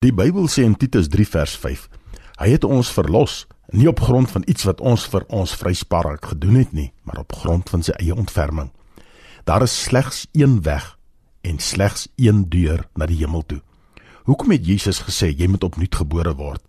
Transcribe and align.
Die 0.00 0.14
Bybel 0.16 0.46
sê 0.48 0.62
in 0.64 0.78
Titus 0.80 1.10
3 1.12 1.26
vers 1.28 1.54
5: 1.60 1.80
Hy 2.40 2.46
het 2.48 2.64
ons 2.64 2.88
verlos 2.88 3.42
nie 3.76 3.84
op 3.90 3.98
grond 4.00 4.30
van 4.32 4.46
iets 4.48 4.64
wat 4.64 4.78
ons 4.80 5.02
vir 5.12 5.26
ons 5.28 5.52
vryspraak 5.60 6.30
gedoen 6.30 6.56
het 6.56 6.72
nie, 6.72 6.86
maar 7.04 7.20
op 7.20 7.36
grond 7.36 7.68
van 7.68 7.84
sy 7.84 7.92
eie 7.98 8.16
ontferming. 8.16 8.70
Daar 9.44 9.66
is 9.66 9.74
slegs 9.76 10.22
een 10.32 10.62
weg 10.64 10.86
en 11.44 11.60
slegs 11.60 12.06
een 12.16 12.46
deur 12.48 12.86
na 12.96 13.10
die 13.12 13.20
hemel 13.20 13.44
toe. 13.44 13.60
Hoekom 14.24 14.56
het 14.56 14.64
Jesus 14.64 15.02
gesê 15.04 15.34
jy 15.36 15.50
moet 15.52 15.68
opnuut 15.68 16.00
gebore 16.00 16.32
word? 16.40 16.64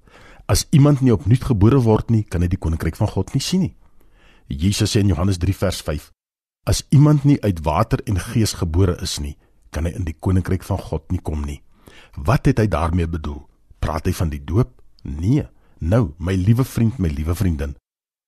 As 0.52 0.68
iemand 0.76 1.00
nie 1.00 1.16
opnuut 1.16 1.48
gebore 1.54 1.80
word 1.88 2.12
nie, 2.12 2.26
kan 2.28 2.44
hy 2.44 2.52
die 2.52 2.60
koninkryk 2.60 3.00
van 3.00 3.16
God 3.16 3.32
nie 3.32 3.48
sien 3.48 3.64
nie. 3.70 3.76
Jesus 4.52 4.92
sê 4.92 5.08
in 5.08 5.16
Johannes 5.16 5.40
3 5.40 5.56
vers 5.56 5.80
5: 5.88 6.12
As 6.68 6.84
iemand 6.92 7.24
nie 7.24 7.40
uit 7.48 7.64
water 7.64 8.04
en 8.04 8.20
gees 8.20 8.60
gebore 8.60 9.00
is 9.00 9.22
nie, 9.24 9.38
kan 9.72 9.88
hy 9.88 9.96
in 9.96 10.04
die 10.04 10.20
koninkryk 10.20 10.68
van 10.68 10.84
God 10.84 11.08
nie 11.16 11.24
kom 11.24 11.48
nie. 11.48 11.62
Wat 12.16 12.46
het 12.46 12.58
hy 12.58 12.68
daarmee 12.68 13.08
bedoel? 13.08 13.42
Praat 13.80 14.06
hy 14.06 14.14
van 14.14 14.30
die 14.30 14.44
doop? 14.44 14.82
Nee. 15.04 15.48
Nou, 15.82 16.14
my 16.18 16.36
liewe 16.38 16.64
vriend, 16.64 17.00
my 17.02 17.10
liewe 17.10 17.36
vriendin, 17.36 17.74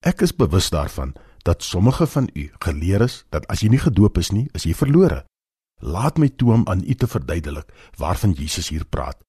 ek 0.01 0.23
is 0.25 0.33
bewus 0.33 0.71
daarvan 0.73 1.13
dat 1.45 1.63
sommige 1.63 2.07
van 2.07 2.29
u 2.33 2.49
geleer 2.59 3.01
is 3.01 3.25
dat 3.29 3.45
as 3.51 3.61
jy 3.61 3.69
nie 3.69 3.83
gedoop 3.83 4.17
is 4.17 4.31
nie, 4.31 4.47
is 4.57 4.65
jy 4.65 4.73
verlore. 4.73 5.23
Laat 5.83 6.17
my 6.17 6.31
toe 6.33 6.53
om 6.53 6.63
aan 6.71 6.81
u 6.87 6.95
te 6.95 7.07
verduidelik 7.07 7.69
waarvan 7.99 8.31
Jesus 8.31 8.69
hier 8.73 8.85
praat. 8.85 9.19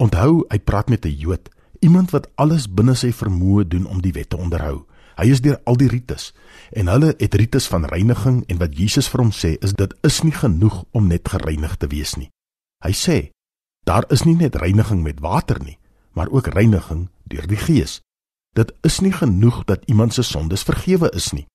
Onthou, 0.00 0.44
hy 0.48 0.58
praat 0.58 0.88
met 0.88 1.04
'n 1.04 1.18
Jood, 1.18 1.50
iemand 1.80 2.10
wat 2.10 2.30
alles 2.34 2.68
binne 2.68 2.94
sy 2.94 3.12
vermoë 3.12 3.68
doen 3.68 3.86
om 3.86 4.00
die 4.00 4.12
wet 4.12 4.30
te 4.30 4.36
onderhou. 4.36 4.86
Hy 5.16 5.30
is 5.32 5.40
deur 5.40 5.60
al 5.64 5.76
die 5.76 5.88
rites 5.88 6.34
en 6.76 6.88
hulle 6.92 7.14
het 7.18 7.34
rites 7.34 7.66
van 7.66 7.84
reiniging 7.84 8.44
en 8.46 8.58
wat 8.58 8.76
Jesus 8.78 9.08
vir 9.08 9.20
hom 9.20 9.32
sê 9.32 9.56
is 9.64 9.72
dit 9.72 9.94
is 10.04 10.22
nie 10.22 10.32
genoeg 10.32 10.84
om 10.92 11.06
net 11.06 11.28
gereinig 11.28 11.76
te 11.76 11.86
wees 11.86 12.16
nie. 12.16 12.28
Hy 12.84 12.92
sê 12.92 13.30
Daar 13.86 14.04
is 14.10 14.24
nie 14.26 14.34
net 14.34 14.56
reiniging 14.58 15.02
met 15.02 15.20
water 15.22 15.60
nie, 15.62 15.78
maar 16.12 16.28
ook 16.28 16.46
reiniging 16.46 17.08
deur 17.22 17.46
die 17.46 17.56
Gees. 17.56 18.00
Dit 18.58 18.72
is 18.82 18.98
nie 19.00 19.12
genoeg 19.12 19.64
dat 19.64 19.84
iemand 19.86 20.14
se 20.14 20.22
sondes 20.22 20.62
vergewe 20.62 21.10
is 21.14 21.30
nie. 21.32 21.46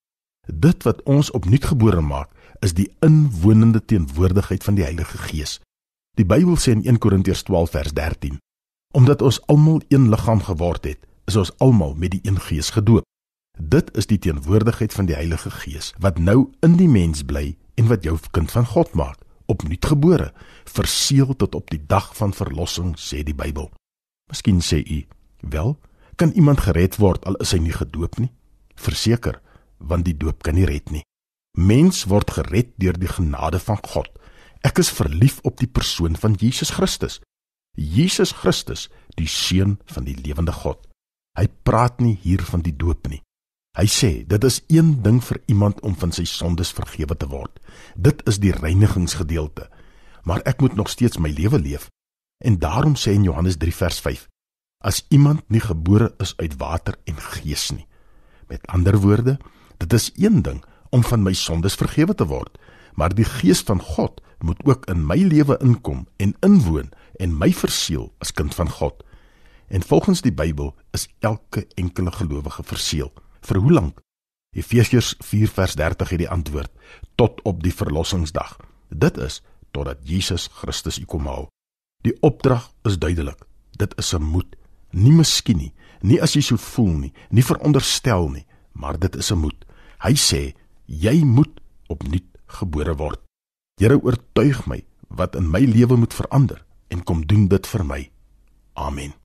Dit 0.48 0.84
wat 0.84 1.02
ons 1.04 1.32
opnuut 1.32 1.66
gebore 1.66 2.02
maak, 2.02 2.30
is 2.60 2.74
die 2.74 2.88
inwonende 3.00 3.86
teenwoordigheid 3.86 4.64
van 4.64 4.78
die 4.80 4.84
Heilige 4.84 5.18
Gees. 5.18 5.60
Die 6.16 6.26
Bybel 6.26 6.56
sê 6.56 6.72
in 6.72 6.86
1 6.86 7.02
Korintiërs 7.04 7.44
12 7.44 7.70
vers 7.70 7.94
13: 7.94 8.38
Omdat 8.96 9.22
ons 9.22 9.42
almal 9.52 9.82
een 9.88 10.08
liggaam 10.10 10.44
geword 10.48 10.88
het, 10.88 11.04
is 11.28 11.36
ons 11.36 11.52
almal 11.58 11.96
met 11.96 12.16
die 12.16 12.22
een 12.24 12.40
Gees 12.40 12.70
gedoop. 12.70 13.04
Dit 13.60 13.92
is 13.98 14.08
die 14.08 14.20
teenwoordigheid 14.20 14.94
van 14.94 15.06
die 15.06 15.16
Heilige 15.16 15.52
Gees 15.52 15.92
wat 16.00 16.18
nou 16.20 16.48
in 16.60 16.80
die 16.80 16.90
mens 16.90 17.26
bly 17.28 17.58
en 17.76 17.92
wat 17.92 18.08
jou 18.08 18.16
kind 18.32 18.52
van 18.52 18.66
God 18.66 18.96
maak 18.96 19.20
opnuut 19.52 19.86
gebore, 19.94 20.32
verseël 20.66 21.36
tot 21.36 21.56
op 21.60 21.70
die 21.72 21.82
dag 21.86 22.12
van 22.18 22.34
verlossing, 22.36 22.96
sê 22.98 23.22
die 23.28 23.36
Bybel. 23.38 23.70
Miskien 24.32 24.62
sê 24.64 24.82
u, 24.82 25.04
wel, 25.52 25.76
kan 26.16 26.32
iemand 26.38 26.64
gered 26.68 26.98
word 27.02 27.26
al 27.28 27.38
is 27.44 27.52
hy 27.56 27.62
nie 27.64 27.76
gedoop 27.76 28.20
nie? 28.22 28.32
Verseker, 28.80 29.42
want 29.78 30.08
die 30.08 30.18
doop 30.18 30.44
kan 30.46 30.56
nie 30.56 30.68
red 30.70 30.92
nie. 30.94 31.04
Mens 31.58 32.06
word 32.08 32.32
gered 32.32 32.72
deur 32.80 32.96
die 32.96 33.12
genade 33.12 33.60
van 33.60 33.80
God. 33.84 34.08
Ek 34.64 34.80
is 34.80 34.92
verlief 34.94 35.40
op 35.48 35.58
die 35.60 35.68
persoon 35.68 36.16
van 36.16 36.38
Jesus 36.40 36.72
Christus. 36.78 37.20
Jesus 37.76 38.32
Christus, 38.38 38.88
die 39.18 39.28
seun 39.28 39.80
van 39.90 40.06
die 40.08 40.16
lewende 40.16 40.54
God. 40.56 40.80
Hy 41.40 41.48
praat 41.66 42.00
nie 42.04 42.18
hier 42.24 42.44
van 42.48 42.64
die 42.64 42.76
doop 42.76 43.08
nie. 43.10 43.22
Hy 43.72 43.88
sê 43.88 44.10
dit 44.28 44.44
is 44.44 44.58
een 44.68 44.98
ding 45.02 45.22
vir 45.24 45.38
iemand 45.48 45.80
om 45.88 45.94
van 45.96 46.12
sy 46.12 46.26
sondes 46.28 46.74
vergewe 46.76 47.16
te 47.16 47.28
word. 47.32 47.60
Dit 47.96 48.20
is 48.28 48.42
die 48.44 48.52
reinigingsgedeelte. 48.52 49.70
Maar 50.28 50.44
ek 50.44 50.60
moet 50.60 50.76
nog 50.76 50.92
steeds 50.92 51.18
my 51.18 51.32
lewe 51.32 51.60
leef. 51.60 51.88
En 52.44 52.60
daarom 52.60 52.98
sê 53.00 53.16
in 53.16 53.24
Johannes 53.24 53.56
3 53.62 53.72
vers 53.76 54.00
5: 54.04 54.28
As 54.84 55.06
iemand 55.08 55.48
nie 55.48 55.64
gebore 55.64 56.12
is 56.20 56.34
uit 56.38 56.58
water 56.60 57.00
en 57.06 57.16
gees 57.16 57.70
nie. 57.72 57.88
Met 58.52 58.68
ander 58.68 59.00
woorde, 59.00 59.38
dit 59.78 59.94
is 59.94 60.12
een 60.20 60.42
ding 60.42 60.60
om 60.90 61.04
van 61.08 61.24
my 61.24 61.34
sondes 61.34 61.80
vergewe 61.80 62.16
te 62.16 62.28
word, 62.28 62.58
maar 63.00 63.16
die 63.16 63.26
gees 63.26 63.64
van 63.64 63.80
God 63.80 64.20
moet 64.44 64.60
ook 64.68 64.86
in 64.92 65.06
my 65.08 65.16
lewe 65.16 65.56
inkom 65.64 66.08
en 66.18 66.36
inwoon 66.44 66.92
en 67.24 67.38
my 67.38 67.54
verseël 67.54 68.12
as 68.20 68.34
kind 68.36 68.56
van 68.56 68.70
God. 68.70 69.04
En 69.68 69.82
volgens 69.82 70.22
die 70.22 70.34
Bybel 70.34 70.76
is 70.92 71.08
elke 71.20 71.68
enkele 71.80 72.12
gelowige 72.12 72.64
verseël. 72.64 73.14
Vir 73.42 73.58
hoe 73.58 73.72
lank? 73.72 74.02
Efesiërs 74.56 75.16
4 75.24 75.48
vers 75.48 75.76
30 75.76 76.10
het 76.10 76.20
die 76.20 76.30
antwoord: 76.30 76.72
tot 77.16 77.42
op 77.48 77.64
die 77.64 77.74
verlossingsdag. 77.74 78.58
Dit 78.90 79.18
is 79.18 79.42
totdat 79.72 80.02
Jesus 80.04 80.50
Christus 80.52 81.00
u 81.00 81.06
kom 81.06 81.26
haal. 81.26 81.48
Die 82.04 82.16
opdrag 82.22 82.72
is 82.84 82.98
duidelik. 83.00 83.46
Dit 83.78 83.94
is 83.98 84.14
'n 84.14 84.24
moed, 84.24 84.56
nie 84.90 85.12
miskien 85.12 85.58
nie, 85.58 85.74
nie 86.02 86.22
as 86.22 86.34
jy 86.34 86.42
so 86.42 86.58
voel 86.58 86.94
nie, 86.94 87.14
nie 87.30 87.44
veronderstel 87.44 88.30
nie, 88.30 88.46
maar 88.74 89.00
dit 89.00 89.16
is 89.16 89.32
'n 89.32 89.38
moed. 89.38 89.66
Hy 90.00 90.14
sê 90.14 90.54
jy 90.86 91.24
moet 91.24 91.62
opnuut 91.88 92.28
gebore 92.46 92.96
word. 92.96 93.20
Here 93.80 94.02
oortuig 94.02 94.66
my 94.68 94.84
wat 95.08 95.36
in 95.36 95.50
my 95.50 95.60
lewe 95.60 95.96
moet 95.96 96.14
verander 96.14 96.66
en 96.90 97.04
kom 97.04 97.26
doen 97.26 97.48
dit 97.48 97.68
vir 97.68 97.86
my. 97.86 98.12
Amen. 98.74 99.21